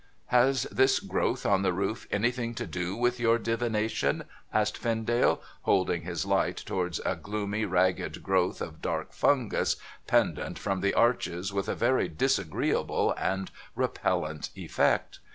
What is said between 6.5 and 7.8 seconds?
towards a gloomy